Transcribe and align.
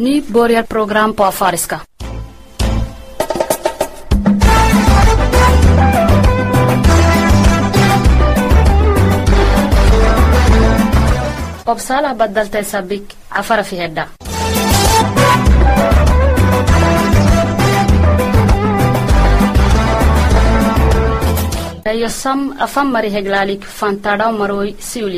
Nu 0.00 0.22
börjar 0.22 0.62
program 0.62 1.14
på 1.14 1.24
afariska. 1.24 1.80
obsalah 11.64 12.16
badaltay 12.16 12.64
sabik 12.64 13.16
cafara 13.28 13.64
fi 13.64 13.76
hedha 13.76 14.08
sam 22.08 22.56
afan 22.60 22.86
mari 22.92 23.10
heglaalik 23.10 23.64
fantadhaw 23.64 24.32
maroy 24.32 24.74
siul 24.78 25.14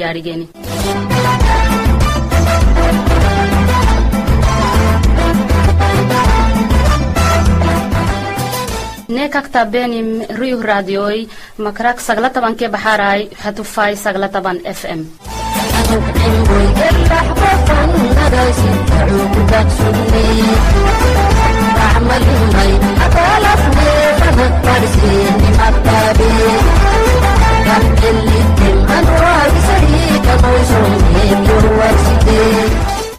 yaadhigeni 9.09 9.21
nekakta 9.21 9.65
benim 9.71 10.23
ruyuh 10.39 10.63
radioy 10.63 11.27
makrak 11.59 12.01
sagla 12.01 12.31
tabanke 12.31 12.69
baxaray 12.69 13.29
hatufay 13.43 13.93
sagla 13.97 14.29
taban 14.29 14.59
fm 14.65 15.01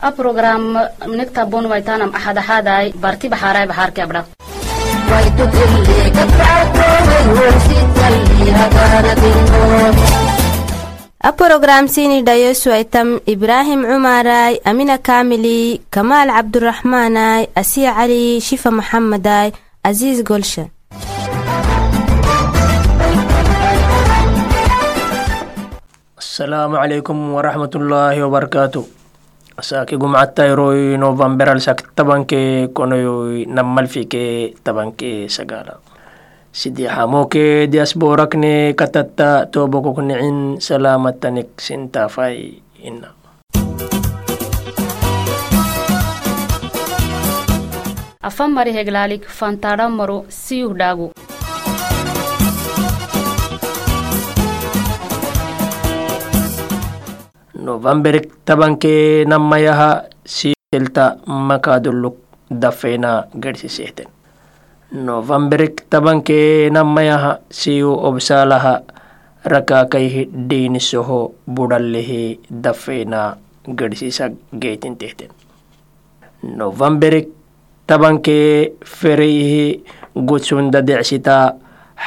a 0.01 0.11
program 0.11 0.77
nekta 1.17 1.45
bon 1.49 1.65
waitanam 1.71 2.11
axadaxaaday 2.17 2.85
barti 3.03 3.25
baxaaray 3.33 3.65
baxaarke 3.69 4.01
abdha 4.05 4.34
a 11.29 11.31
program 11.33 11.87
sini 11.89 12.21
dhayosuaitam 12.27 13.19
ibraahim 13.33 13.81
cumaray 13.89 14.53
amina 14.69 14.97
kamili 15.07 15.81
kamaal 15.95 16.29
cabduraxmaanay 16.37 17.43
asiya 17.61 17.91
cali 17.97 18.23
shifa 18.47 18.69
maxamaday 18.79 19.47
aziis 19.89 20.19
golsha 20.29 20.65
asalaamu 26.21 26.75
calaykum 26.81 27.17
waraxmatullaahi 27.37 28.19
wabarakaatu 28.25 28.81
saaki 29.59 29.95
gumcatayroy 29.95 30.99
novamberal 30.99 31.59
sak 31.63 31.95
tabanke 31.95 32.73
konoyoy 32.75 33.47
nammalfike 33.47 34.55
tabanke 34.63 35.31
sagala. 35.31 35.79
Sidii 36.55 36.87
xamoke 36.87 37.67
diasborakne 37.67 38.75
katatta 38.79 39.51
tobokoknicin 39.51 40.63
salamatanik 40.63 41.51
sintafai 41.59 42.63
ina 42.79 43.11
afan 48.23 48.55
mari 48.55 48.71
heglaalik 48.71 49.27
fantadhaw 49.27 49.91
maro 49.91 50.25
novamberik 57.65 58.25
tabanke 58.45 59.25
nammayaha 59.31 59.89
siitelta 60.35 61.05
makadulluk 61.25 62.17
dafeena 62.63 63.11
gadhsisehten 63.43 64.05
novamberik 65.07 65.89
tabanke 65.89 66.69
nammayaha 66.75 67.31
siyu 67.49 67.89
obsaalaha 68.09 68.73
rakaakayhi 69.53 70.29
dhiinisoho 70.49 71.19
budhallehi 71.57 72.21
dafeena 72.65 73.21
gadhsisa 73.79 74.29
geetintehten 74.61 75.29
novamberik 76.61 77.29
tabanke 77.89 78.37
fereyhi 78.85 79.81
gudsunda 80.29 80.81
decsita 80.85 81.37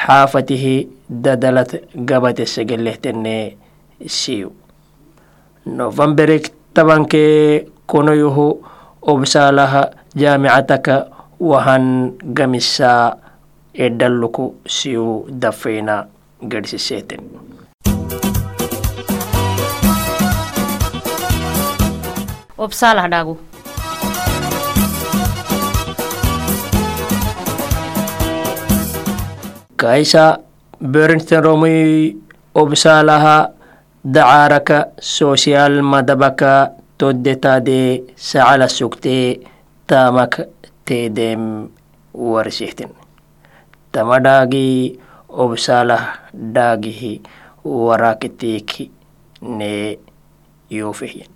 xaafatihi 0.03 0.75
dadalat 1.09 1.75
gabate 2.09 2.45
segelehtenne 2.55 3.37
siyu 4.07 4.55
novamberik 5.65 6.51
tabanke 6.73 7.65
konoyuhu 7.85 8.63
obsaalaha 9.01 9.89
jaamicataka 10.15 11.07
wahan 11.39 12.13
gamisa 12.33 13.17
edhalluku 13.73 14.55
siyu 14.67 15.27
dafeena 15.31 16.05
gadhsisehten 16.51 17.21
obsalah 22.57 23.07
dhaagu 23.11 23.37
kaisa 29.79 30.39
bernsten 30.83 31.43
romuy 31.43 32.15
obsaalaha 32.55 33.49
dacaaraka 34.15 34.77
social 34.99 35.81
madabaka 35.91 36.71
toddetade 36.97 38.03
sacala 38.15 38.67
sugte 38.77 39.39
tamak 39.87 40.33
teedem 40.85 41.69
warsihten 42.13 42.89
tama 43.91 44.17
dhaagi 44.25 44.97
obsaalah 45.29 46.03
dhaagihi 46.55 47.13
warakiteeki 47.63 48.85
ne 49.59 49.73
yoofehyen 50.77 51.29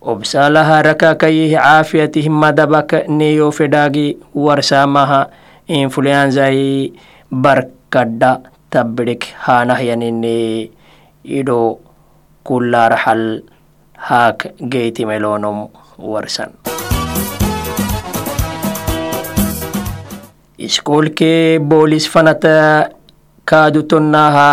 obsaalaha 0.00 0.82
rakakayihi 0.90 1.54
caafiyatihi 1.54 2.28
madabaka 2.42 2.98
ne 3.08 3.28
yoofedhaagi 3.38 4.06
warsaamaha 4.34 5.20
influenzayi 5.66 6.92
barkadha 7.30 8.32
tabbidik 8.76 9.32
haanahyanine 9.46 10.36
idho 11.40 11.60
kullaarxal 12.48 13.24
haak 14.08 14.48
geytimelonom 14.72 15.58
warsan 16.12 16.52
iskuulke 20.66 21.32
boolis 21.70 22.06
fanata 22.12 22.56
kaadutonnaha 23.50 24.50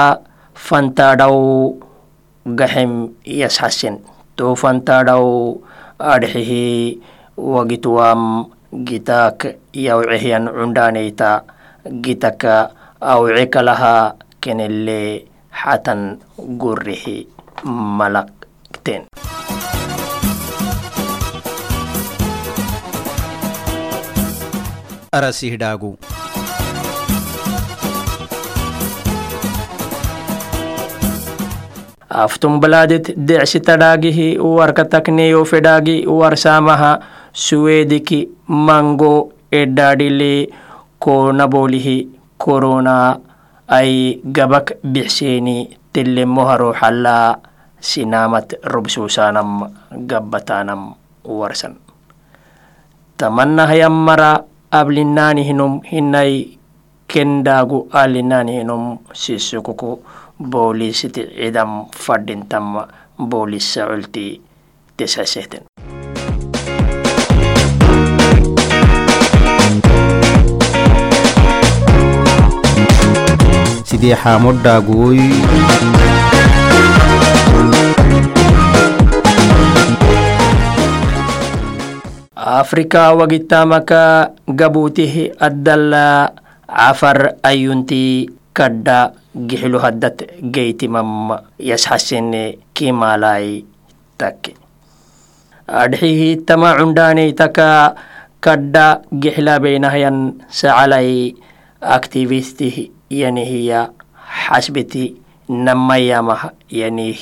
fantadhaw 0.68 1.38
gaxem 2.60 2.92
yasxasen 3.42 3.96
to 4.38 4.52
fantadhaw 4.62 5.26
adxihi 6.14 7.00
wagituwam 7.54 8.24
gitaak 8.90 9.58
yawcehyan 9.86 10.50
cundhaneyta 10.56 11.32
gitaka 12.04 12.56
awcekalaha 13.04 14.16
kenelle 14.42 15.28
xatan 15.52 16.20
gurrihi 16.58 17.28
malakten. 18.00 19.06
Arasihdhaagu 25.14 25.98
aftum 32.10 32.60
balaadet 32.62 33.14
decsitadhaagihi 33.18 34.38
warkatakneyo 34.38 35.46
fedhaagi 35.52 35.96
warsaamaha 36.08 36.92
suweediki 37.34 38.20
mango 38.48 39.14
edhaadhile 39.52 40.50
konaboolihi 41.00 41.96
korona 42.44 43.24
ay 43.72 44.20
gabak 44.36 44.84
bixseeni 44.84 45.72
telemoharo 45.96 46.76
xallaa 46.76 47.40
sinaamat 47.80 48.60
robsuusaanam 48.68 49.72
gabbataanam 50.10 51.00
warsan. 51.24 51.80
Tamannahayammara 53.16 54.44
ablinaanihinum 54.68 55.88
hinay 55.88 56.60
kendaagu 57.08 57.88
alinaanihinum 57.94 59.06
sisukuku 59.14 60.02
boolisiti 60.42 61.30
cidam 61.30 61.88
fadhintam 61.94 62.90
boolisa 63.30 63.86
culti 63.88 64.42
tesasehten 64.98 65.64
sidii 73.94 74.16
xaamo 74.22 74.52
dhaagooy 74.66 75.20
afrikaa 82.36 83.14
wagitamaka 83.14 84.32
gabutih 84.48 85.34
addala 85.40 86.34
cafar 86.68 87.38
ayunti 87.46 88.30
kadha 88.54 89.14
gixilu 89.34 89.80
haddad 89.82 90.18
geytimam 90.54 91.38
yasxasine 91.58 92.62
kimalay 92.74 93.66
take 94.18 94.54
adhihi 95.68 96.42
tama 96.46 96.76
cundaaneytaka 96.78 97.98
kadha 98.44 99.02
gixlabeynahayan 99.10 100.42
sacalay 100.50 101.34
aktivistih 101.82 102.93
yanihiya 103.10 103.92
xasbiti 104.48 105.18
namayamah 105.50 106.56
yanih 106.72 107.20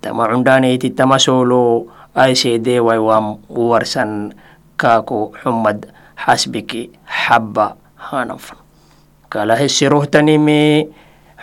tama 0.00 0.28
cundaanayti 0.30 0.90
tama 0.94 1.18
solo 1.18 1.86
aiseedewai 2.14 2.98
wam 2.98 3.38
warsan 3.50 4.34
kaako 4.80 5.32
xumad 5.42 5.90
xasbiki 6.16 6.90
xabba 7.06 7.76
hanafan 7.96 8.58
kalahe 9.32 9.68
sirohtanimi 9.68 10.88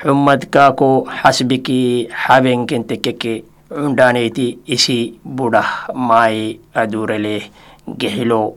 xumad 0.02 0.42
kaako 0.54 1.06
xasbiki 1.22 2.10
xabenkentekeke 2.12 3.34
cundaanayti 3.70 4.60
isi 4.66 5.20
budah 5.24 5.92
mai 5.94 6.58
adurele 6.74 7.52
gexilo 8.00 8.56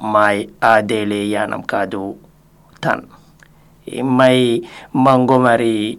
mai 0.00 0.48
adele 0.60 1.28
yanam 1.28 1.62
kaadu 1.66 2.16
tan 2.80 3.04
imai 4.00 4.62
mangomari 4.94 5.98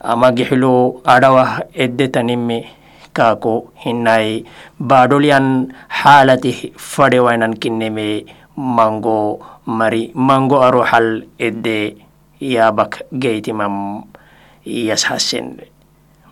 ama 0.00 0.32
gexilo 0.36 1.00
adawah 1.04 1.64
eddetanimi 1.74 2.64
kaako 3.12 3.72
hinai 3.84 4.44
baadolyan 4.78 5.72
xaalati 5.88 6.72
fadewainan 6.76 7.56
kinneme 7.60 8.24
mango 8.56 9.40
mari 9.66 10.12
mango 10.14 10.60
aro 10.66 10.82
hal 10.90 11.24
edde 11.38 11.96
yabak 12.40 13.04
geytimam 13.22 14.04
yashasen 14.64 15.60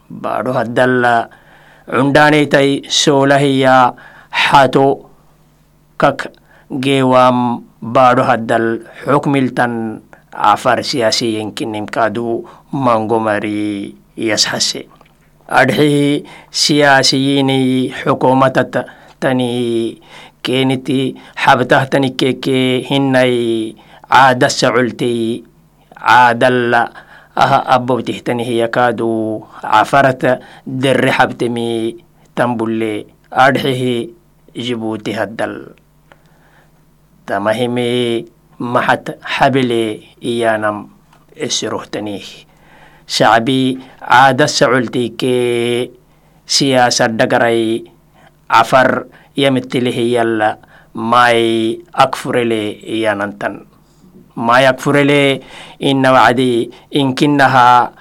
baado 0.08 0.52
haddalla 0.56 1.28
cundaaneytai 1.88 2.88
soolahiya 2.88 3.92
xato 4.44 4.86
kak 6.00 6.32
geewam 6.84 7.64
baado 7.80 8.22
haddal 8.28 8.66
xukmiltan 9.04 10.00
afar 10.32 10.84
siyasiyen 10.84 11.52
kinnim 11.56 11.86
kaadu 11.86 12.44
mango 12.72 13.20
mari 13.20 13.94
yashase 14.16 14.88
adhi 15.48 16.24
siyasiyini 16.50 17.90
xukumatat 18.04 18.86
tani 19.20 19.96
keniti 20.44 21.16
xabtah 21.36 21.88
tani 21.88 22.12
keke 22.14 22.84
hinai 22.88 23.74
caadasa 24.08 24.72
culti 24.72 25.44
caadalla 25.94 26.92
aha 27.38 27.62
abobtih 27.76 28.20
tani 28.26 28.42
hiya 28.44 28.68
kaadu 28.68 29.42
cafarat 29.62 30.42
dere 30.66 31.10
xabtemi 31.14 31.96
tambulle. 32.38 33.10
Adhihi 33.34 34.14
jibuuti 34.54 35.12
haddal. 35.12 35.74
Tamahimi 37.26 38.24
maxat 38.58 39.18
xabele 39.22 40.02
iyanam 40.18 40.90
isirohtanih 41.38 42.26
shacbi 43.06 43.78
caadasa 44.02 44.66
culti 44.68 45.14
ke 45.16 45.36
siyaasa 46.44 47.08
dhagaray 47.14 47.86
cafar 48.50 49.06
yamitilihiyalla 49.38 50.58
mai 50.98 51.78
akfurele 51.92 52.74
iyanantan. 52.82 53.64
Mai 54.38 54.66
akfurele 54.66 55.42
inna 55.78 56.10
wacdi 56.12 56.70
inkinaha 56.90 57.92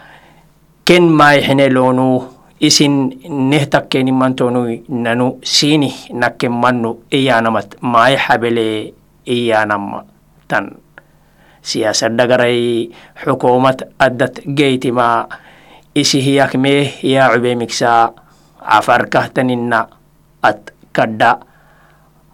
ken 0.85 1.09
mai 1.09 1.41
xinelonu 1.45 2.23
isin 2.59 3.13
nehtakkenimantonu 3.29 4.89
nanu 4.89 5.37
sini 5.43 5.93
nakken 6.13 6.53
mannu 6.53 7.05
iyanamat 7.13 7.77
mai 7.81 8.17
xabele 8.17 8.93
iyanam 9.25 10.01
tan. 10.47 10.79
Siyaasa 11.61 12.09
dhagaray 12.09 12.89
xukuumat 13.23 13.83
addat 13.99 14.41
geytima. 14.47 15.27
Isihiyakmee 15.95 17.03
yaa 17.03 17.33
cubeemiksa 17.35 18.13
cafarkahtaninna 18.61 19.87
at 20.43 20.71
kadda. 20.93 21.43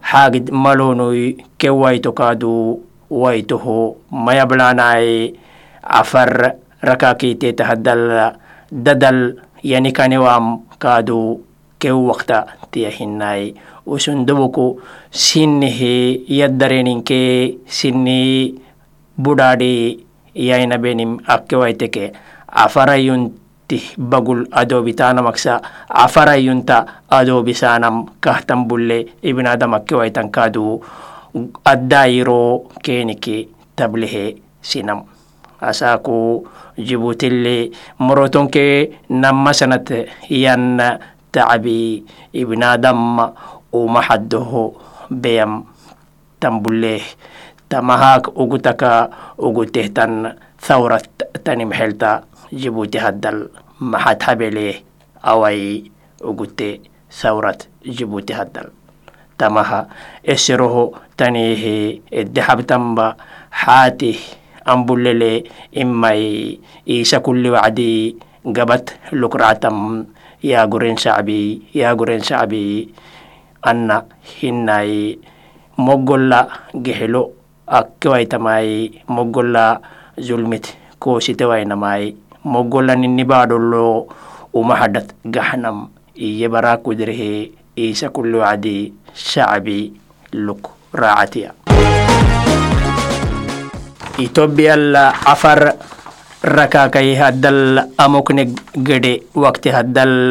Xaagid 0.04 0.52
malonoy 0.52 1.38
ke 1.58 1.70
wayto 1.70 2.14
kaadu. 2.14 2.84
Waytoho 3.14 4.02
mayablanay 4.10 5.38
cafar 5.86 6.58
rakakiteta 6.82 7.62
haddal 7.70 8.34
dadal 8.74 9.38
yanikanewam 9.62 10.66
kaadu 10.82 11.46
ke 11.84 11.92
wakta 11.92 12.56
tiyahinay 12.72 13.52
usundubuku 13.84 14.80
sinnihi 15.12 16.24
yaddareninke 16.40 17.22
sinni 17.68 18.56
budhaadhi 19.20 20.00
yainabenim 20.48 21.20
akkewayteke 21.28 22.16
afarayunti 22.48 24.00
bagul 24.00 24.48
adobitanamaksa 24.62 25.60
afarayunta 26.06 27.04
adobisanam 27.12 28.08
kahtan 28.24 28.64
bulle 28.64 29.20
ibnadam 29.20 29.76
akkewaytan 29.76 30.32
kaadu 30.32 30.80
addayiro 31.68 32.72
keniki 32.80 33.52
tablihe 33.76 34.40
sinam 34.64 35.04
asaku 35.60 36.48
jibutille 36.80 37.72
morotonke 38.00 38.96
nammasanat 39.10 40.10
yan 40.30 40.80
tacabi 41.34 42.06
ibnadam 42.30 43.34
umahaddoho 43.74 44.78
beyam 45.10 45.66
tambulle 46.38 47.02
tamahak 47.70 48.30
ugutaka 48.38 49.10
ugutehtan 49.42 50.38
thawrat 50.62 51.10
tanim 51.42 51.74
helta 51.74 52.22
jibuti 52.54 53.02
haddal 53.02 53.50
maxad 53.82 54.22
habele 54.30 54.86
awai 55.26 55.90
ugute 56.22 56.86
thawrat 57.10 57.66
jibuti 57.82 58.38
haddal 58.38 58.70
tamaha 59.38 59.90
esiroho 60.22 60.94
tanihi 61.18 62.06
eddehabtamba 62.14 63.18
xaati 63.50 64.14
ambulele 64.66 65.50
imai 65.74 66.62
isa 66.86 67.20
kulli 67.26 67.50
wacdi 67.50 68.16
gabat 68.46 68.94
yaguren 70.44 71.00
shacbi 71.00 71.64
yaguren 71.74 72.20
shacbi 72.20 72.92
anna 73.64 74.04
hinnai 74.40 75.16
moggolla 75.80 76.40
gehelo 76.76 77.32
akkewaitamai 77.68 79.02
moggolla 79.08 79.80
zulmit 80.20 80.68
koositewainamai 81.00 82.16
moggolla 82.44 82.96
ninni 83.00 83.24
baadollo 83.24 84.08
umahadat 84.54 85.16
gahnam 85.26 85.88
iye 86.16 86.52
barakudirhe 86.52 87.52
isa 87.80 88.10
kulli 88.12 88.38
wacdi 88.38 88.94
shacbi 89.16 89.94
luk 90.36 90.70
raacatiya. 90.94 91.54
Itobiyalla 94.20 95.26
afar 95.26 95.74
rakakai 96.44 97.16
haddal 97.16 97.88
amokne 97.96 98.52
gede 98.84 99.24
wakti 99.32 99.72
haddal 99.72 100.28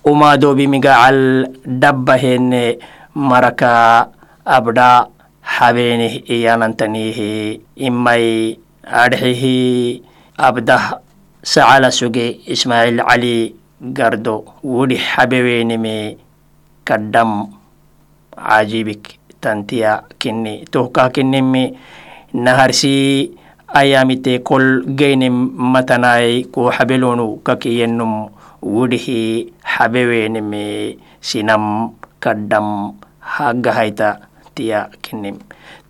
umadobi 0.00 0.64
migacal 0.64 1.44
dabba 1.68 2.16
henne 2.16 2.80
maraka 3.12 4.08
abda 4.48 5.12
habenih 5.44 6.24
iyanantanihi 6.24 7.60
imai 7.76 8.56
adhihi 8.88 10.00
abdah 10.40 11.04
sacala 11.44 11.92
suge 11.92 12.40
ismail 12.48 13.04
cali 13.04 13.52
gardo 13.92 14.48
wudi 14.64 14.96
habewenimi 14.96 16.16
kaddam 16.88 17.52
cajibik 18.32 19.20
tantiya 19.44 20.08
kinni 20.16 20.64
tohka 20.72 21.12
kinnimi 21.12 21.76
naharsi 22.32 23.28
ayamite 23.74 24.40
kol 24.40 24.84
geynim 24.96 25.52
matanai 25.56 26.48
ko 26.48 26.72
habelonu 26.72 27.44
kakiyennum 27.44 28.32
wudihi 28.64 29.52
habewenimi 29.62 30.96
sinam 31.20 31.94
kaddam 32.18 32.96
haggahayta 33.20 34.24
tiya 34.56 34.88
kinnim 35.04 35.38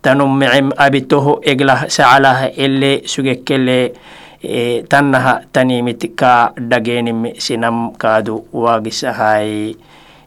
tanum 0.03 0.35
micim 0.35 0.75
abitoho 0.75 1.39
eglah 1.41 1.87
sacalah 1.87 2.51
ele 2.53 3.07
sugekkele 3.07 3.95
e, 4.43 4.83
tannaha 4.85 5.47
tanimit 5.51 6.03
ka 6.15 6.51
dagenim 6.55 7.33
sinam 7.39 7.95
kaadu 7.95 8.43
waagisahay 8.53 9.73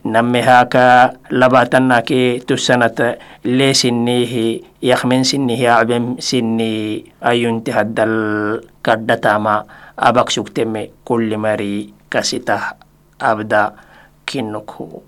namme 0.02 0.42
haka 0.42 1.14
labatanake 1.30 2.42
tusanat 2.42 3.22
le 3.46 3.68
sinnihi 3.70 4.82
yakmen 4.82 5.22
sinnihi 5.22 5.66
acbem 5.70 6.18
sinni 6.18 7.06
ayunti 7.22 7.70
haddal 7.70 8.58
kaddatama 8.82 9.62
abak 9.94 10.34
sukteme 10.34 10.90
kulli 11.06 11.38
mari 11.38 11.94
kasitah 12.10 12.74
abda 13.22 13.78
kinnuku 14.26 15.02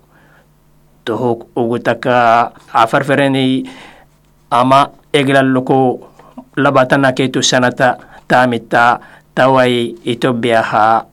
tohuk 1.03 1.51
ugutaka 1.59 2.49
afarfereni 2.71 3.67
ama 4.47 4.95
eglalluku 5.11 5.99
labatanake 6.55 7.27
tusanata 7.27 7.99
tamitta 8.31 9.03
tawai 9.35 9.91
itobiyaha 10.07 11.03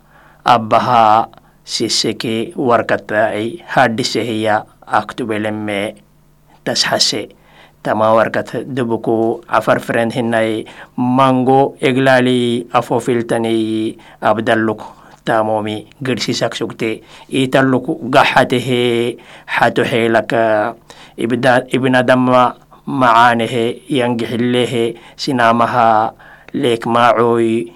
abbaha 0.47 1.27
siseki 1.64 2.52
warkatai 2.57 3.62
haddisehiya 3.66 4.64
aktubelemme 4.87 5.95
tashase 6.64 7.28
tama 7.83 8.14
warkat 8.14 8.62
dubuku 8.66 9.42
afarferen 9.49 10.11
hinai 10.14 10.64
mango 10.97 11.75
eglali 11.83 12.66
afofiltani 12.71 13.99
abdalluk 14.23 14.83
tamomi 15.26 15.87
girsisak 16.02 16.54
sugte 16.54 17.02
italluku 17.31 17.99
gaxatehe 18.11 19.19
xatoxeelaka 19.47 20.75
ibnadama 21.75 22.54
macaanehe 22.87 23.83
yangixilehe 23.90 24.95
sinamaha 25.16 26.12
leekmaacoy 26.54 27.71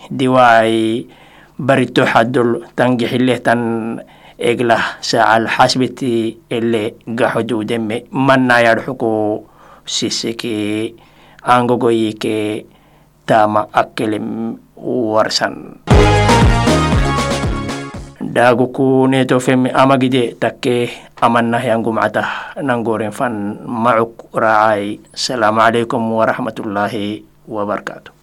barito 1.57 2.05
xadul 2.05 2.69
tangixilehtan 2.77 3.97
eglah 4.37 5.01
saal 5.01 5.49
xasbiti 5.49 6.37
ele 6.53 7.01
gaxududeme 7.09 8.05
manayarxuku 8.13 9.41
sisiki 9.89 10.93
ke 12.21 12.69
tama 13.25 13.65
akelem 13.73 14.61
warsan 14.77 15.81
daguku 18.21 19.09
netofeme 19.09 19.73
amagide 19.73 20.37
takke 20.37 20.93
amannah 21.25 21.65
yangumcatah 21.65 22.61
nangoren 22.61 23.17
fan 23.17 23.65
macuk 23.65 24.29
racay 24.37 25.01
salaamu 25.17 25.65
warahmatullahi 26.21 27.25
wa 27.49 27.65
wabarakaatu 27.65 28.16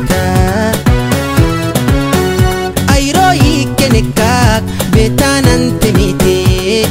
بيتا 0.00 0.72
أي 2.94 3.12
رويك 3.12 3.68
كنكاك 3.78 4.62
بيتا 4.92 5.40
ننتميتي 5.40 6.84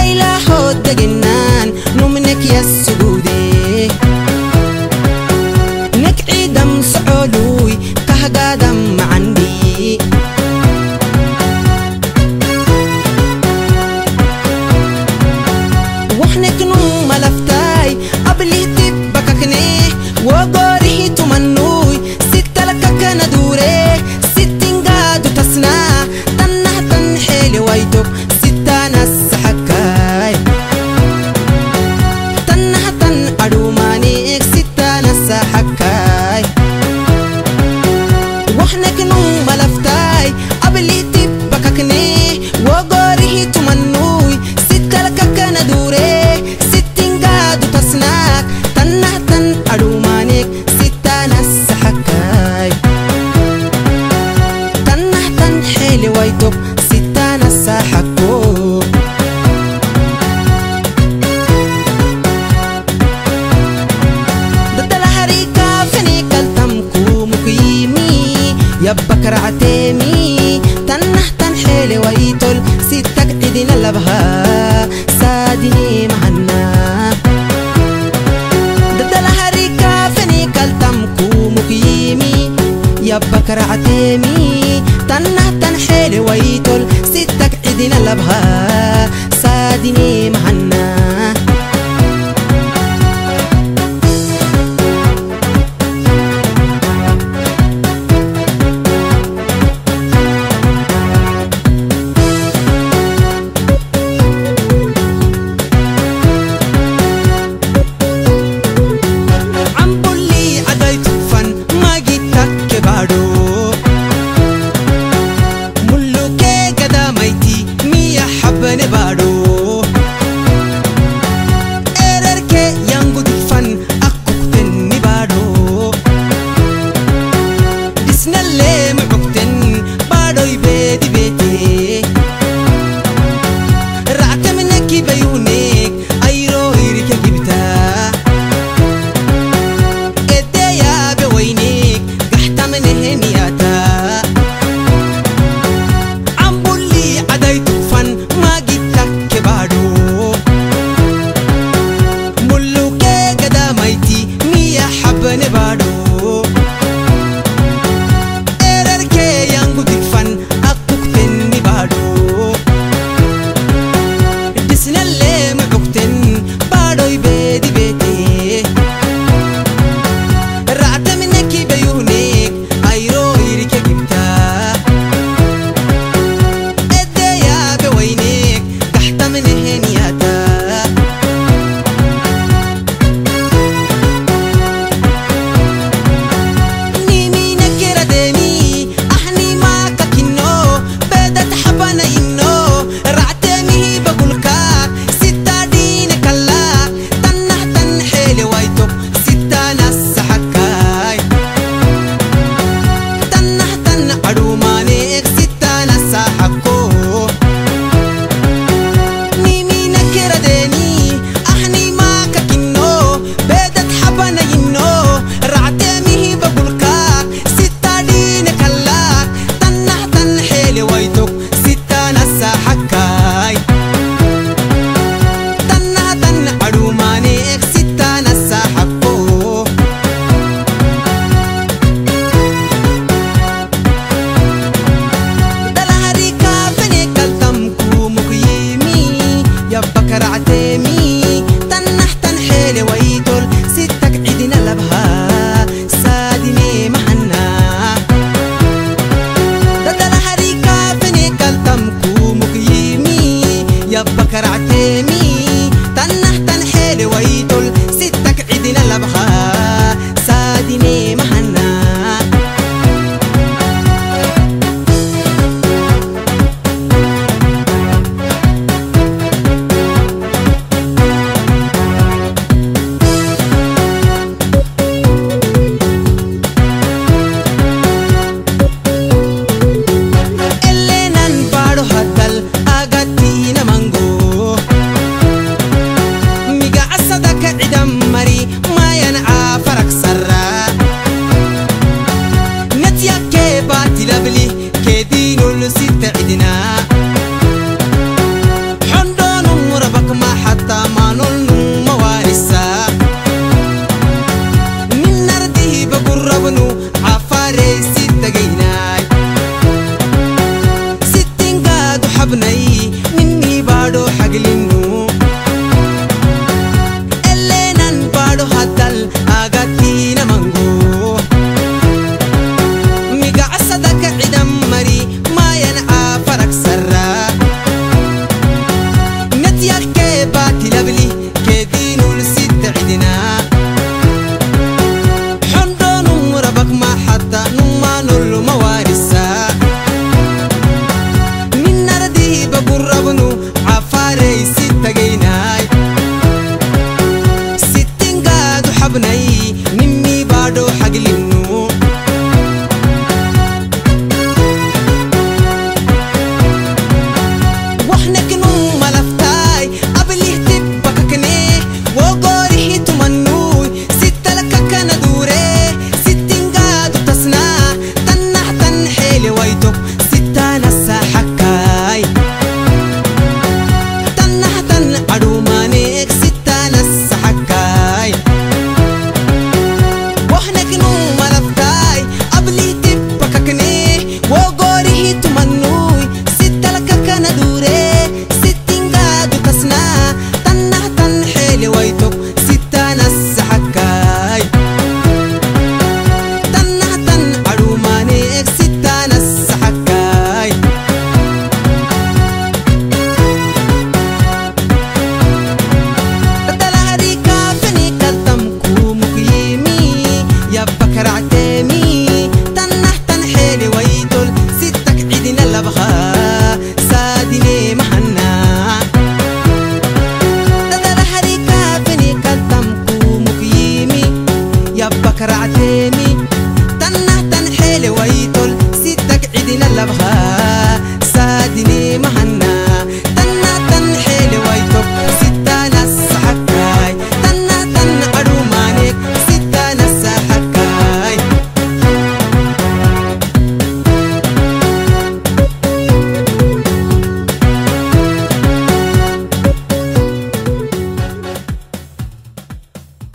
أي 0.00 0.14
لا 0.14 0.38
حد 0.38 0.96
جنان 0.96 1.72
نمنك 1.96 2.44
يا 2.52 2.60
السجود 2.60 3.21